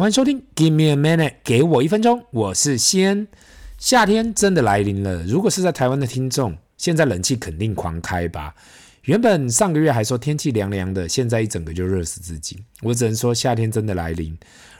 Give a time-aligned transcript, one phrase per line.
[0.00, 3.28] 欢迎收听，Give me a minute，给我一分钟，我是西恩。
[3.76, 8.54] 夏天真的来临了，如果是在台湾的听众，现在冷气肯定狂开吧？
[9.02, 12.56] 原本上个月还说天气凉凉的，现在一整个就热死自己。
[12.80, 14.34] 我只能说夏天真的来临。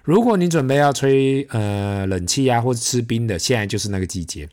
[0.04, 4.48] 如果你准备要吹呃冷气呀、啊，或者吃冰的，现在就是那个季节。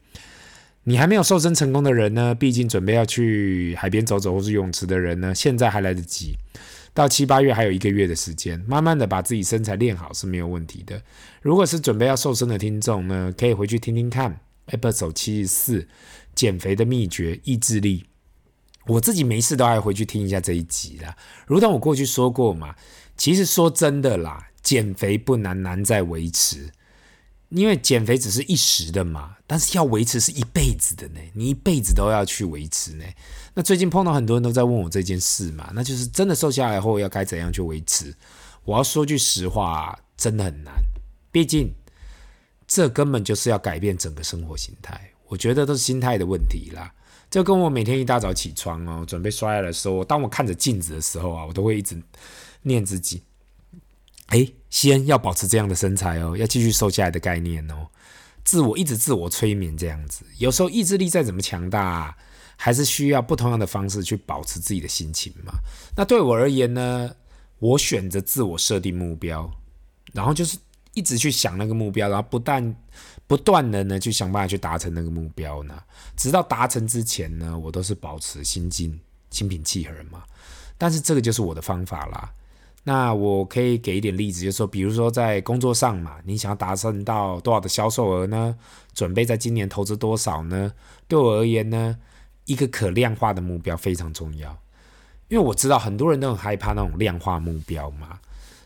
[0.84, 6.36] 你还没有瘦身成功的人呢，毕竟准备要去海边走走或是泳池的人呢，现在还来得及。
[6.98, 11.00] 到七八月还有一个月的时间，慢慢的把自己身材练好是没有问题的。
[11.44, 15.88] 如果是准备要瘦身的听众呢，可以回去听听看 Episode 七十四
[16.34, 18.06] 减肥的秘诀意志力。
[18.88, 21.16] 我自己没事都爱回去听一下这一集啦。
[21.46, 22.74] 如同我过去说过嘛，
[23.16, 26.72] 其实说真的啦，减肥不难，难在维持。
[27.50, 31.20] 因为减肥只是一时的嘛，但是要维持是一辈子的呢。
[31.36, 33.06] 你一辈子都要去维持呢。
[33.58, 38.14] 那最近碰到很多人都在问我这件事嘛，那就是真的瘦下来后要该怎样去维持？
[38.64, 40.76] 我要说句实话，真的很难。
[41.32, 41.74] 毕竟
[42.68, 45.10] 这根本就是要改变整个生活形态。
[45.26, 46.94] 我觉得都是心态的问题啦。
[47.32, 52.00] 就跟我每天一大早起床哦，准备刷牙的时候，当我看着镜子的时候啊，我都会一直
[52.62, 53.24] 念自己。
[54.28, 57.88] 哎，先要保持这样的身材哦，要继续瘦下来的概念哦，
[58.44, 60.24] 自我一直自我催眠这样子。
[60.38, 62.16] 有时候意志力再怎么强大，
[62.58, 65.54] 还是需要不同样的方式去保持自己的心情嘛。
[65.96, 67.10] 那对我而言呢，
[67.60, 69.50] 我选择自我设定目标，
[70.12, 70.58] 然后就是
[70.94, 72.76] 一直去想那个目标，然后不但
[73.28, 75.82] 不断的呢去想办法去达成那个目标呢，
[76.18, 80.24] 直到达成之前呢，我都是保持心境心平气和嘛。
[80.78, 82.34] 但是这个就是我的方法啦。
[82.84, 88.56] 那我可以给一点例子，就是说，比如说在工作上嘛，你想要达成到多少的销售额呢？
[88.94, 90.72] 准备在今年投资多少呢？
[91.06, 91.98] 对我而言呢，
[92.48, 94.58] 一个可量化的目标非常重要，
[95.28, 98.20] 因为我知道很多人都很害怕那种量化目标嘛。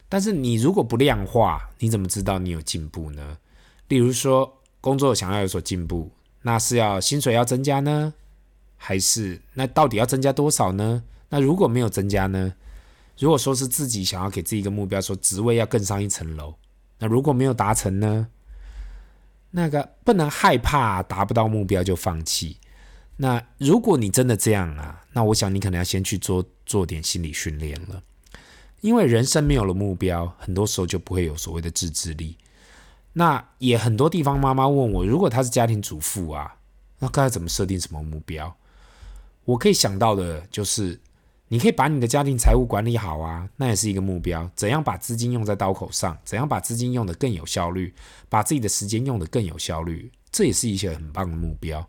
[0.08, 3.38] 但是你如果不量化，你怎么知道你有进步呢？
[3.88, 6.12] 例如说，工作想要有所进步，
[6.44, 8.14] 那是要薪水要增加呢，
[8.78, 11.04] 还是那到底要增加多少呢？
[11.30, 12.54] 那如果没有增加呢？
[13.18, 16.56] 如果说是自己想要给自己一个目标，说职位要更上一层楼，
[17.00, 18.28] 那如果没有达成呢？
[19.52, 22.58] 那个不能害怕达不到目标就放弃。
[23.22, 28.02] 那如果你真的这样啊，那我想你可能要先去做做点心理训练了，
[28.82, 32.36] 因为人生没有了目标，很多时候就不会有所谓的自制力。
[33.14, 36.56] 那也很多地方妈妈问我，如果她是家庭主妇啊，
[36.98, 38.58] 那该怎么设定什么目标？
[39.46, 41.00] 我可以想到的就是。
[41.52, 44.50] 你可以把你的家庭财务管理好啊，那也是一个目标。
[44.56, 46.18] 怎样把资金用在刀口上？
[46.24, 47.94] 怎样把资金用得更有效率？
[48.30, 51.86] 把自己的时间用得更有效率，这也是一些很棒的目标。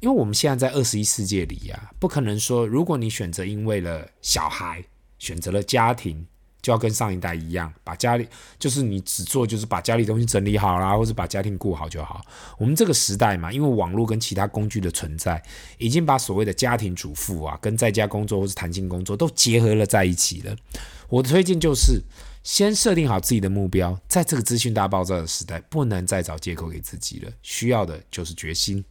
[0.00, 4.84] 因为我们现在在二十一世纪里呀，不可能说，如果你选择因为了小孩，
[5.18, 6.26] 选择了家庭。
[6.60, 8.28] 就要跟上一代一样，把家里
[8.58, 12.20] 就是你只做就是把家里东西整理好啦，或者把家庭顾好就好。
[12.58, 15.40] 我们这个时代嘛，因为网络跟其他工具的存在，
[15.78, 20.54] 已经把所谓的家庭主妇啊，跟在家工作或是弹性工作都结合了在一起了。
[21.08, 22.02] 我的推荐就是
[22.42, 28.84] 先设定好自己的目标，在这个资讯大爆炸的时代，不能再找借口给自己了，需要的就是决心。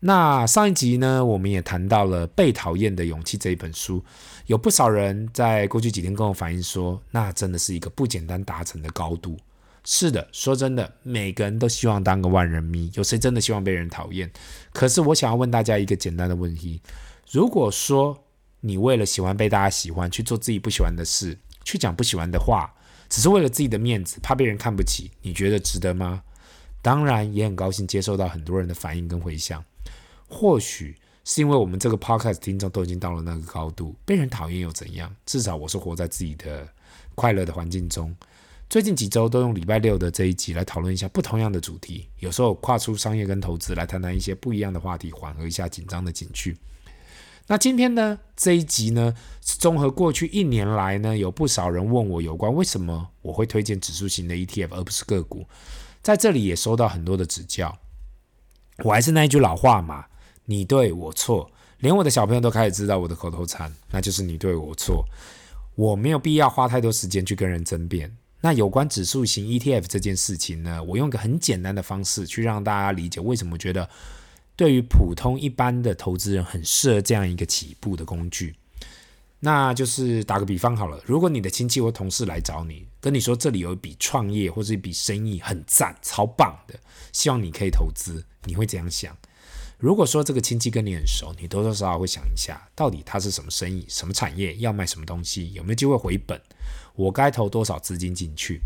[0.00, 4.04] 那上一集呢，我们也谈到了《被讨厌的勇气》这一本书，
[4.46, 9.38] 有不少人在过去几天跟我反映说，那真的是一个不简单达成的高度。
[9.84, 14.30] 是的，说真的，每个人都希望当个万人迷，有谁真的希望被人讨厌？
[14.72, 16.82] 可是我想要问大家一个简单的问题：
[17.30, 18.24] 如果说
[18.60, 22.74] 你为了喜欢被大家喜欢，去做自己不喜欢的事，去讲不喜欢的话，
[23.08, 26.22] 只是为了自己的面子，怕被人看不起，你觉得值得吗？
[26.82, 29.64] 当然，也很高兴接受到很多人的反应跟回响。
[30.28, 35.14] 或许是因为我们这个 podcast 听众都已经到了那个高度，被人讨厌又怎样？
[35.24, 36.68] 至少我是活在自己的
[37.14, 38.14] 快乐的环境中。
[38.68, 46.56] 最近几周都用礼拜六的这一集来讨论一下不同样的主题，有时候跨出商业跟投资来谈谈一些不一样的话题，缓和一下紧张的情绪。
[47.46, 55.46] 那今天呢，这一集呢，综合过去一年来呢，有不少人问我有关为什么我会推荐指数型的 ETF 而不是个股，
[56.02, 57.78] 在这里也收到很多的指教。
[58.78, 60.06] 我还是那一句老话嘛。
[60.46, 61.50] 你对我错，
[61.80, 65.04] 连我的小朋友都开始知道我的口头禅，那就是你对我错。
[65.74, 68.16] 我没有必要花太多时间去跟人争辩。
[68.40, 73.88] 那有关指数型 ETF 这件事情呢，我用一个很简单的方式去让大家理解为什么觉得
[74.54, 78.54] 对于普通一般的投资人很适合这样一个起步的工具。
[79.40, 86.74] 那就是打个比方好了，如果你的亲戚或同事来找你，跟你说这里有一笔创业或者一笔生意很赞、超棒的，
[87.12, 89.14] 希望你可以投资，你会怎样想？
[89.78, 96.40] 如果说这个亲戚跟你很熟，你多多少少会想一下，到底他是什么生意、什么产业，要卖什么东西，有没有机会回本，
[96.94, 98.62] 我该投多少资金进去？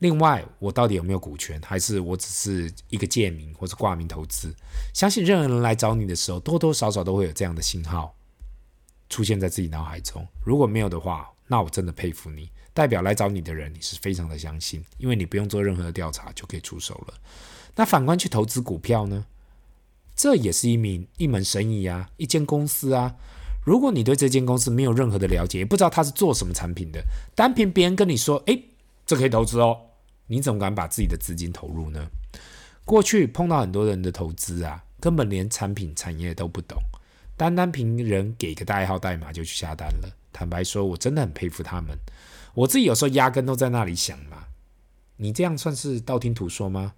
[0.00, 4.54] 另外，我到底有没有股权，还是我只是一个借名或者挂名投资？
[4.94, 8.14] 相信任何人来找你的时候，多多少少都会有这样的信号
[9.08, 10.24] 出现在自己脑海中。
[10.44, 17.14] 如果没有的话，那我真的佩服你，代表来找你的人，你是非常的相信，因为你不用做任何的调查就可以出手了。
[17.74, 19.24] 那反观去投资股票呢？
[20.18, 23.14] 这也是一名一门生意啊，一间公司啊。
[23.64, 27.00] 如果你对这间公司没有任何的了解，也不知道它是做什么产品的，
[27.36, 28.64] 单凭别人跟你说，诶，
[29.06, 29.78] 这可以投资哦。
[30.26, 32.10] 你怎么敢把自己的资金投入呢？
[32.84, 36.76] 过去碰到很多人的投资啊，根本连产品产业都不懂，
[37.36, 40.10] 单单凭人给个代号代码就去下单了。
[40.32, 41.96] 坦白说，我真的很佩服他们。
[42.54, 44.46] 我自己有时候压根都在那里想嘛，
[45.18, 46.94] 你这样算是道听途说吗？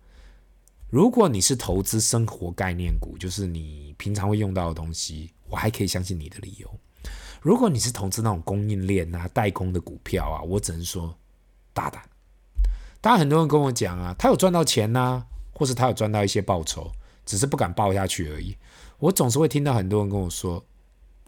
[0.91, 6.69] 如果你是投资生活概念股，就是你平常会用到的东西，我还可以相信你的理由。
[7.41, 11.17] 如果你是投资那种供应链啊、代工的股票啊，我只能说
[11.73, 12.03] 大胆。
[13.01, 16.91] 当然，很多人跟我讲啊，他有赚到钱呐、或是他有赚到一些报酬，
[17.25, 18.57] 只是不敢报下去而已。
[18.99, 20.63] 我总是会听到很多人跟我说，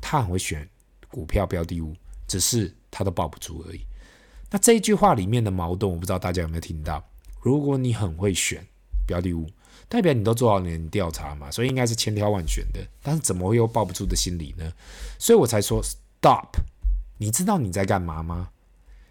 [0.00, 0.68] 他很会选
[1.08, 1.94] 股票标的物，
[2.26, 3.82] 只是他都报不住而已。
[4.50, 7.02] 那这一句话里面的矛盾，我不知道大家有没有听到？
[7.40, 8.66] 如果你很会选
[9.06, 9.46] 标的物，
[9.88, 12.80] 代表你都做好你的调查嘛，所以应该是千挑万选的。
[13.02, 14.72] 但是怎么会有抱不住的心理呢？
[15.18, 16.56] 所以我才说 stop。
[17.18, 18.50] 你知道你在干嘛吗？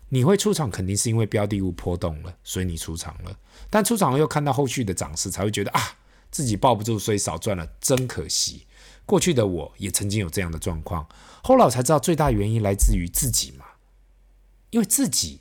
[0.09, 3.38] 你会出场，肯定是因为标的物波动了，所以你出场了。
[3.69, 5.81] 但出场后又看到后续的涨势，才会觉得啊，
[6.29, 8.65] 自己抱不住，所以少赚了，真可惜。
[9.05, 11.07] 过去的我也曾经有这样的状况，
[11.41, 13.65] 后来我才知道最大原因来自于自己嘛，
[14.71, 15.39] 因为自己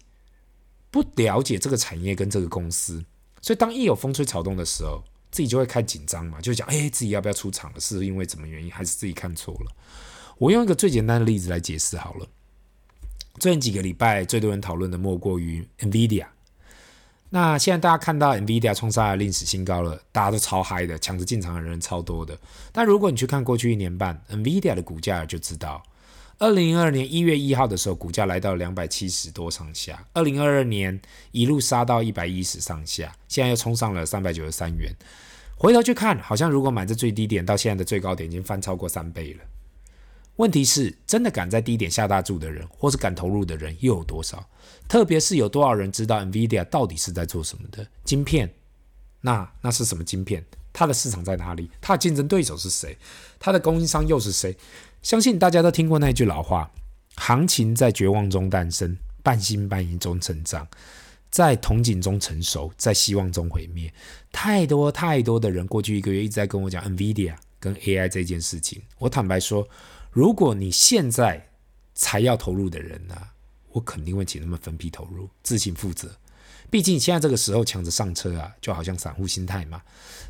[0.92, 3.04] 不了解这个产业跟这个公司，
[3.42, 7.80] 所以当一有风吹草动的时候，自己就会开紧张嘛，就讲哎，自己要不要出场了？
[7.80, 9.72] 是因为什么原因，还是自己看错了？
[10.38, 12.26] 我用一个最简单的例子来解释好了。
[13.38, 16.26] 最近几个礼拜，最多人讨论的莫过于 NVIDIA。
[17.30, 22.36] 那现在大家看到 NVIDIA 冲上了历史新高了，大家都超嗨的，抢着进场的人超多的。
[22.72, 25.82] 但如果你去看过去一年半 NVIDIA 的股价，就知道，
[26.40, 30.98] 二零二二年一月一号的时候，股价来到两百七十多上下；二零二二年
[31.32, 34.90] 一路杀到一百一十上下，现在又冲上了三百九十三元。
[35.54, 39.40] 回头去看，好像如果买在最低点，到现在的最高点已经翻超过三倍了。
[40.36, 44.48] 问题是，真的敢在低点下大注的人，或是敢投入的人又有多少？
[44.88, 47.86] 特别是有多少人知道 NVIDIA 到底是在做什么的？
[48.02, 48.50] 晶片？
[49.20, 50.42] 那那是什么晶片？
[50.72, 51.70] 它的市场在哪里？
[51.80, 52.96] 它的竞争对手是谁？
[53.38, 54.56] 它的供应商又是谁？
[55.02, 56.70] 相信大家都听过那句老话：
[57.16, 60.66] 行情在绝望中诞生，半信半疑中成长，
[61.30, 63.92] 在憧憬中成熟，在希望中毁灭。
[64.32, 68.82] 太多太多的人过去一个月一直在跟我讲 NVIDIA 跟 AI 这件事情。
[68.98, 69.68] 我坦白说。
[70.12, 71.50] 如果你现在
[71.94, 73.16] 才要投入的人呢、
[73.68, 76.10] 我肯定会请他们分批投入，自行负责。
[76.70, 79.82] 毕竟现在这个时候抢着上车啊，就好像散户心态嘛。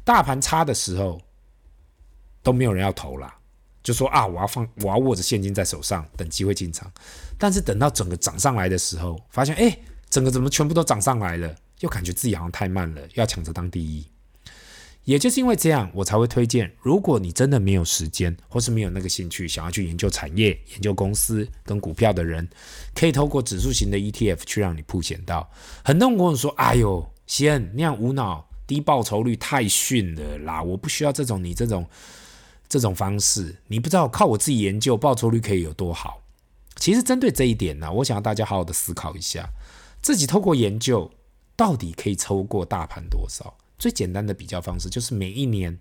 [0.04, 1.20] 大盘差的时候
[2.42, 3.34] 都没有人要投啦，
[3.82, 6.90] 就说啊，我要放，我要握着现金在手上，等机会进场。
[7.37, 9.78] 但是等到整个涨上来的时候，发现哎，
[10.08, 14.06] 整个怎么全部都涨上来了，又感觉自己好像太慢了，要抢着当第一。
[15.05, 22.49] 也就是因为这样，我才会推荐，如果你真的没有时间，或是没有那个兴趣，想要去研究产业、研究公司跟股票的人，
[22.94, 25.50] 可以透过指数型的 ETF 去让你曝险到。
[25.82, 31.87] 很多人跟我说：“哎呦，西恩那样无脑低报酬率太逊了啦，我不需要这种你这种
[32.69, 33.57] 这种方式。
[33.69, 36.23] 你不知道靠我自己研究报酬率可以有多好。”
[36.76, 39.49] 其实针对这一点呢，我想要大家好好的思考一下，
[40.00, 41.11] 自己透过研究
[41.57, 43.57] 到底可以抽过大盘多少。
[43.80, 45.76] 最简单的比较方式就是每一年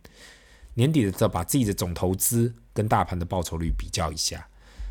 [0.75, 4.47] 年底的时候，把自己的总投资跟大盘的报酬率比较一下，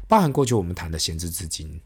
[0.07, 1.81] 包含过去我们谈的闲置资金。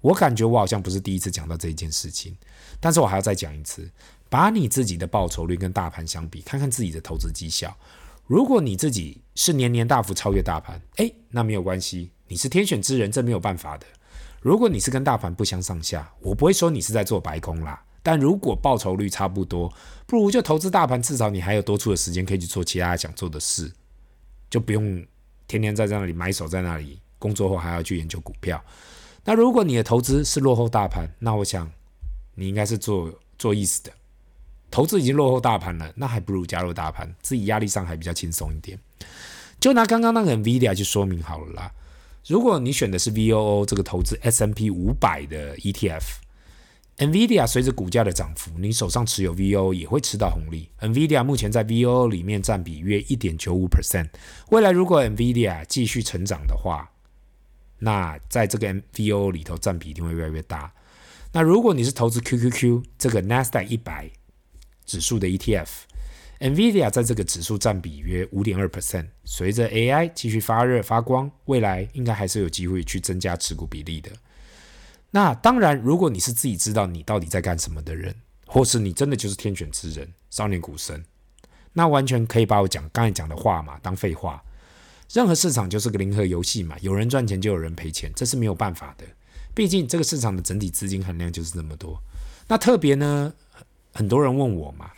[0.00, 2.36] 我感觉我好像不是第一次讲到这一件事情，
[2.80, 3.88] 但是我还要再讲一次，
[4.28, 7.74] 把你自己的报酬率跟大盘相比，看看自己的投资绩效。
[8.26, 13.86] 如果你自己是年年大幅超越大盘，诶，那没有关系，你是天选之人，这没有办法的。
[14.40, 17.82] 如果你是跟大盘不相上下，我不会说你是在做白工啦。
[18.04, 19.72] 但如果报酬率差不多，
[20.06, 23.72] 不如就投资大盘，至少你还有多出的时间可以去做其他想做的事，
[24.50, 25.02] 就不用
[25.48, 28.62] 天天在那里埋手在那里工作后还要去研究股票。
[29.24, 31.72] 那如果你的投资是落后大盘，那我想
[32.34, 33.90] 你应该是做做意思的，
[34.70, 38.78] 投资已经落后大盘了，那还不如加入大盘，自己压力上还比较轻松一点。
[39.58, 41.72] 就拿刚刚那个 NVIDIA 去说明好了啦。
[42.26, 46.02] 如果你选的是 VOO 这个投资 S&P 五百的 ETF。
[46.98, 50.70] NVIDIA 随着股价的涨幅，你手上持有 VO 也会吃到红利。
[50.80, 54.08] NVIDIA 目前在 VO 里面占比约一点九五 percent。
[54.50, 56.88] 未来如果 NVIDIA 继续成长的话，
[57.80, 60.72] 那在这个 VO 里头占比一定会越来越大。
[61.32, 64.08] 那如果你是投资 QQQ 这个 Nasdaq 一百
[64.86, 69.08] 指数的 ETF，NVIDIA 在这个指数占比约五点二 percent。
[69.24, 74.12] 随着 AI 继续发热发光，未来应该还是有机会去增加持股比例的。
[75.14, 78.12] 那当然，如果你是自己知道你到底在干什么的人，
[78.48, 81.04] 或是你真的就是天选之人，少年股神，
[81.72, 84.42] 那完全可以把我讲刚才讲的话嘛当废话。
[85.12, 89.04] 任何市场就是个零和游戏嘛，有人赚钱就有人赔钱，这是没有办法的。
[89.54, 91.96] 毕竟这个市场的整体资金含量就是这么多。
[92.48, 93.32] 那特别呢，
[93.92, 94.90] 很多人问我嘛，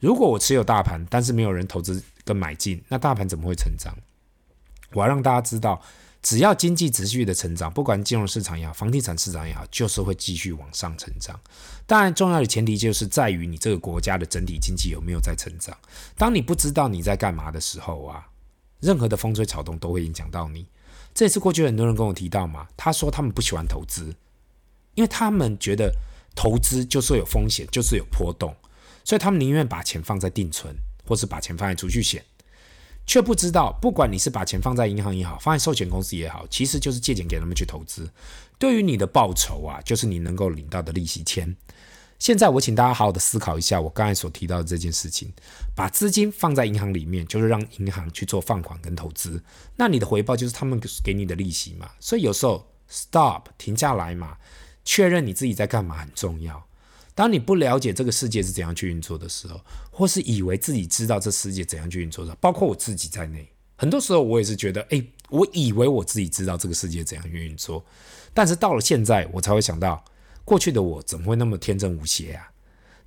[0.00, 3.94] 如果我持有大盘，但是没有人投资跟买进，那大盘怎么会成长？
[4.92, 5.82] 我要让大家知道，
[6.26, 11.38] 只要经济持续的成长，不管金融市场也好，房地产市场也好，就是会继续往上成长。
[11.86, 15.78] 当然，重要的前提就是在于你这个国家的整体经济有没有在成长。
[16.16, 18.26] 当你不知道你在干嘛的时候啊，
[18.80, 20.66] 任何的风吹草动都会影响到你。
[21.14, 24.12] 这也是过去很多人跟我提到嘛，他说他们不喜欢投资，
[24.96, 25.94] 因为他们觉得
[26.34, 28.52] 投资就是有风险，就是有波动，
[29.04, 30.74] 所以他们宁愿把钱放在定存，
[31.06, 32.24] 或是把钱放在储蓄险，
[33.06, 38.10] 却不知道，不管你是把钱放在银行也好，放在寿险公司也好，其实就是借钱给他们去投资。
[38.58, 41.56] 对于你的报酬啊，就是你能够领到的利息钱。
[42.18, 45.30] 现在我请大家好好的思考一下，我刚才所提到的这件事情，
[45.74, 49.42] 把资金放在银行里面，就是让银行去做放款跟投资，
[49.76, 51.90] 那你的回报就是他们给你的利息嘛。
[52.00, 54.38] 所以有时候 stop 停下来嘛，
[54.82, 56.66] 确认你自己在干嘛很重要。
[57.16, 67.84] 当你不了解这个世界是怎样去运作的时候，或是以为自己知道这世界怎样去运作的，包括我自己在内，很多时候我也是觉得，哎，我以为我自己知道这个世界怎样去运作，
[68.32, 70.04] 但是到了现在，我才会想到。
[70.44, 72.52] 过去的我怎么会那么天真无邪啊？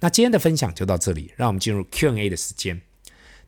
[0.01, 2.81] 那今天的分享就到这里，让我们进入 Q&A 的时间。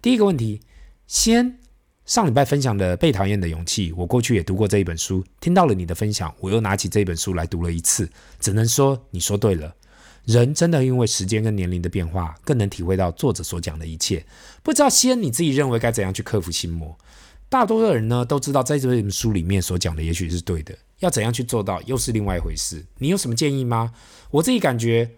[0.02, 0.62] 第一个问题，
[1.08, 1.60] 先
[2.06, 9.76] 上礼拜分享的《被讨厌的勇气》，我过去也读过这一本书，听到了你的分享，我又拿起这本书来读了一次，只能说你说对了，
[10.26, 14.26] 人真的因为时间跟年龄的变化，更能体会到作者所讲的一切。
[14.62, 16.98] 不知道先你自己认为该怎样去克服心魔？
[17.50, 20.74] 大多数的人呢都知道，在这本书里面所讲的也许是对的。
[21.00, 22.86] 要怎样去做到，又是另外一回事。
[23.00, 23.92] 你有什么建议吗？
[24.30, 25.10] 我自己感觉，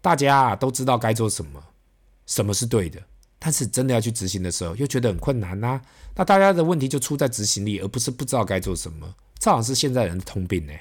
[0.00, 1.62] 大家啊都知道该做什么，
[2.26, 3.02] 什么是对的，
[3.40, 5.80] 但是真的要去执行的时候，又觉得很困难呐、
[6.14, 9.12] 那大家的问题就出在执行力，而不是不知道该做什么。
[9.38, 10.72] 这好像是现在人的通病呢。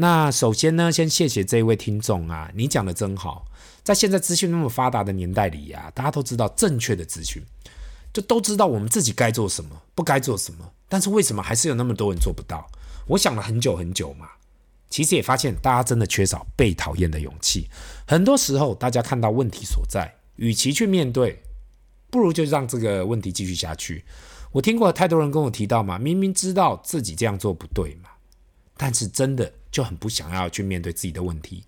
[0.00, 3.44] 那首先呢，先谢谢这一位听众啊，你讲的真好。
[3.82, 7.42] 在现在资讯那么发达的年代里呀、大家都知道正确的资讯，
[8.12, 10.70] 就都知道我们自己该做什么，不该做什么。
[10.88, 12.64] 但是为什么还是有那么多人做不到？
[13.08, 14.28] 我想了很久很久嘛，
[14.88, 17.68] 其实也发现大家真的缺少被讨厌的勇气。
[18.06, 21.42] 很多时候，大家看到问题所在，与其去面对，
[22.08, 24.04] 不如就让这个问题继续下去。
[24.52, 28.10] 我听过太多人跟我提到嘛，明明知道自己这样做不对嘛，
[28.76, 31.64] 但是真的就很不想要去面对自己的问题。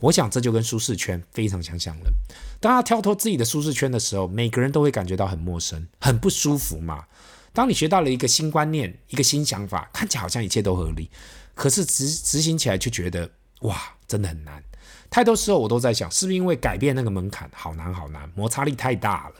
[0.00, 2.12] 我想这就跟舒适圈非常相像了。
[2.60, 7.04] 当他跳脱自己的舒适圈的时候，每个人都会感觉到很陌生、很不舒服嘛。
[7.52, 11.08] 当你学到了一个新观念、一个新想法，看起来好像一切都合理，
[11.54, 13.30] 可是执执行起来就觉得
[13.60, 14.62] 哇，真的很难。
[15.08, 19.36] 太多时候我都在想，是不是因为改变那个门槛好难好难，摩擦力太大了，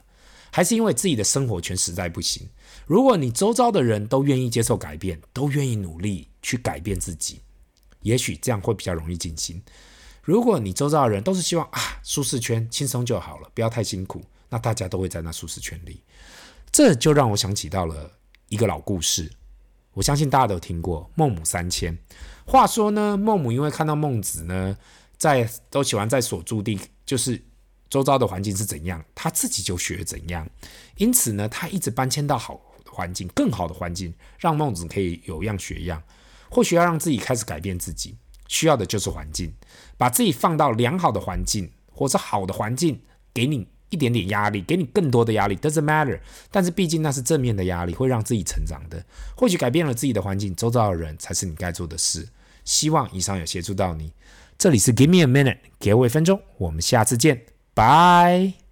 [0.52, 2.48] 还是因为自己的生活圈实在不行？
[2.86, 7.40] 如果你周遭的人都愿意接受改变，都愿意努力去改变自己，
[8.04, 9.60] 也许这样会比较容易进行。
[10.22, 16.00] 如果你周遭的人都是希望啊，舒适圈轻松就好了，不要太辛苦，那大家都会在那舒适圈里。
[16.72, 18.10] 这就让我想起到了
[18.48, 19.30] 一个老故事，
[19.92, 21.98] 我相信大家都听过孟母三迁。
[22.46, 24.76] 话说呢，孟母因为看到孟子呢，
[25.18, 27.42] 在都喜欢在所住地，就是
[27.90, 30.48] 周遭的环境是怎样，他自己就学怎样。
[30.96, 36.02] 因此呢，他一直搬迁到好环境、更好的环境，让孟子可以有样学样。
[36.54, 39.52] 或许要让自己开始改变自己，需要的就是环境，
[39.98, 43.00] 把自己放到良好的环境，或者好的环境
[43.34, 43.66] 给你。
[43.90, 46.18] 一点点压力，给你更多的压力，doesn't matter。
[46.50, 49.04] 但是毕竟那是正面的压力，会让自己成长的。
[49.36, 52.26] 或许改变了自己的环境，周遭的人才是你该做的事。
[52.64, 54.12] 希望以上有协助到你。
[54.58, 57.42] 这里是 Give me a minute，给我一分钟，我们下次见，
[57.72, 58.63] 拜。